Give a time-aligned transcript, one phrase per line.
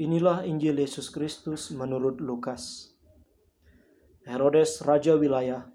[0.00, 2.88] Inilah Injil Yesus Kristus menurut Lukas.
[4.24, 5.68] Herodes, raja wilayah,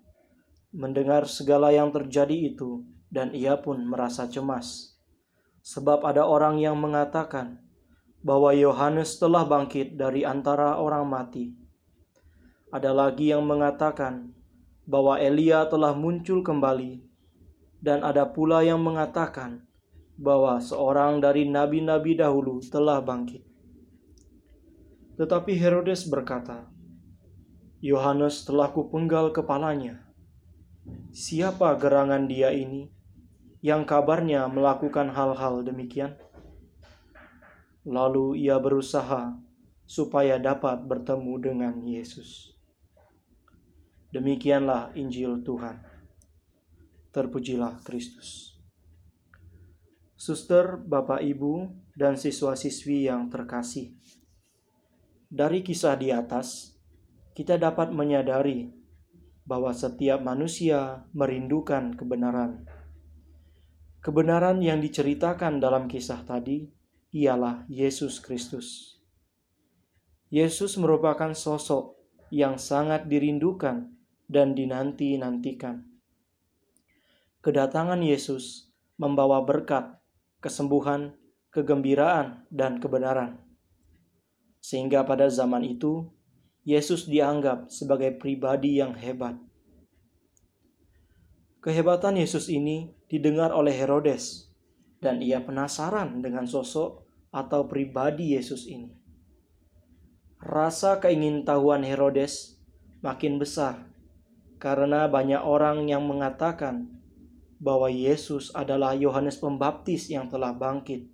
[0.73, 2.81] mendengar segala yang terjadi itu,
[3.13, 4.97] dan ia pun merasa cemas,
[5.61, 7.61] sebab ada orang yang mengatakan
[8.25, 11.53] bahwa Yohanes telah bangkit dari antara orang mati.
[12.73, 14.33] Ada lagi yang mengatakan
[14.89, 16.97] bahwa Elia telah muncul kembali,
[17.77, 19.69] dan ada pula yang mengatakan
[20.17, 23.53] bahwa seorang dari nabi-nabi dahulu telah bangkit.
[25.15, 26.67] Tetapi Herodes berkata,
[27.79, 30.03] Yohanes telah kupenggal kepalanya.
[31.15, 32.91] Siapa gerangan dia ini
[33.63, 36.19] yang kabarnya melakukan hal-hal demikian?
[37.87, 39.37] Lalu ia berusaha
[39.85, 42.57] supaya dapat bertemu dengan Yesus.
[44.11, 45.79] Demikianlah Injil Tuhan.
[47.13, 48.59] Terpujilah Kristus.
[50.17, 53.93] Suster, Bapak, Ibu, dan siswa-siswi yang terkasih.
[55.25, 56.77] Dari kisah di atas,
[57.33, 58.69] kita dapat menyadari
[59.41, 62.69] bahwa setiap manusia merindukan kebenaran.
[64.05, 66.69] Kebenaran yang diceritakan dalam kisah tadi
[67.09, 69.01] ialah Yesus Kristus.
[70.29, 71.97] Yesus merupakan sosok
[72.29, 73.97] yang sangat dirindukan
[74.29, 75.89] dan dinanti-nantikan.
[77.41, 78.69] Kedatangan Yesus
[79.01, 79.89] membawa berkat,
[80.37, 81.17] kesembuhan,
[81.49, 83.44] kegembiraan, dan kebenaran
[84.65, 86.09] sehingga pada zaman itu
[86.65, 89.37] Yesus dianggap sebagai pribadi yang hebat.
[91.61, 94.49] Kehebatan Yesus ini didengar oleh Herodes,
[94.97, 98.89] dan ia penasaran dengan sosok atau pribadi Yesus ini.
[100.41, 102.57] Rasa keingintahuan Herodes
[103.05, 103.85] makin besar
[104.57, 106.89] karena banyak orang yang mengatakan
[107.61, 111.05] bahwa Yesus adalah Yohanes Pembaptis yang telah bangkit.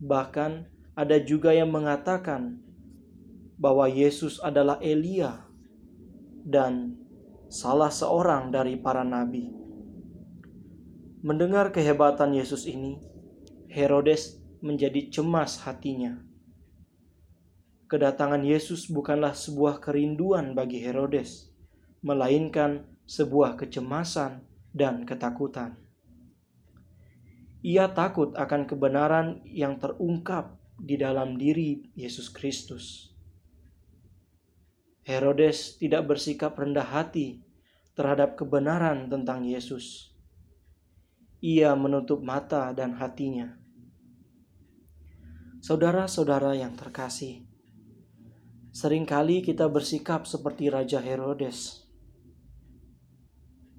[0.00, 2.56] Bahkan ada juga yang mengatakan
[3.60, 5.44] bahwa Yesus adalah Elia
[6.40, 6.96] dan
[7.52, 9.52] salah seorang dari para nabi.
[11.20, 12.96] Mendengar kehebatan Yesus ini,
[13.68, 16.16] Herodes menjadi cemas hatinya.
[17.92, 21.52] Kedatangan Yesus bukanlah sebuah kerinduan bagi Herodes,
[22.00, 24.42] melainkan sebuah kecemasan
[24.72, 25.76] dan ketakutan.
[27.60, 33.08] Ia takut akan kebenaran yang terungkap di dalam diri Yesus Kristus.
[35.06, 37.40] Herodes tidak bersikap rendah hati
[37.96, 40.12] terhadap kebenaran tentang Yesus.
[41.40, 43.56] Ia menutup mata dan hatinya.
[45.64, 47.46] Saudara-saudara yang terkasih,
[48.74, 51.88] sering kali kita bersikap seperti Raja Herodes.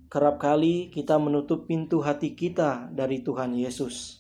[0.07, 4.16] Kerap kali kita menutup pintu hati kita dari Tuhan Yesus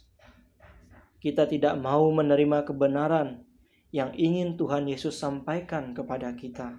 [1.17, 3.41] kita tidak mau menerima kebenaran
[3.89, 6.77] yang ingin Tuhan Yesus sampaikan kepada kita.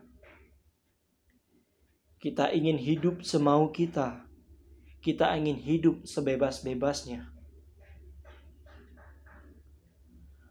[2.19, 4.27] Kita ingin hidup semau kita.
[4.99, 7.31] Kita ingin hidup sebebas-bebasnya.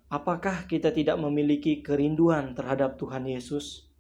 [0.08, 3.92] Apakah kita tidak memiliki kerinduan terhadap Tuhan Yesus?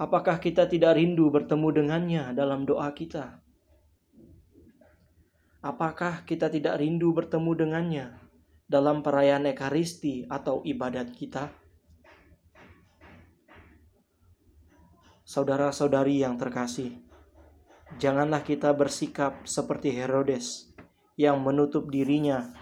[0.00, 3.44] Apakah kita tidak rindu bertemu dengannya dalam doa kita?
[5.60, 8.06] Apakah kita tidak rindu bertemu dengannya
[8.64, 11.52] dalam perayaan Ekaristi atau ibadat kita?
[15.20, 17.04] Saudara-saudari yang terkasih,
[18.00, 20.72] janganlah kita bersikap seperti Herodes
[21.20, 22.56] yang menutup dirinya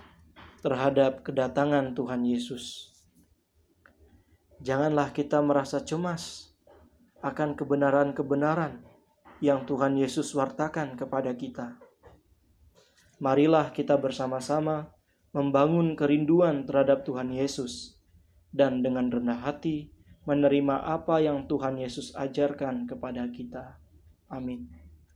[0.59, 2.91] terhadap kedatangan Tuhan Yesus.
[4.59, 6.51] Janganlah kita merasa cemas
[7.23, 8.83] akan kebenaran-kebenaran
[9.39, 11.88] yang Tuhan Yesus wartakan kepada kita
[13.19, 14.95] marilah kita bersama-sama
[15.35, 17.99] membangun kerinduan terhadap Tuhan Yesus
[18.55, 19.93] dan dengan rendah hati
[20.25, 23.81] menerima apa yang Tuhan Yesus ajarkan kepada kita.
[24.29, 24.78] Amin.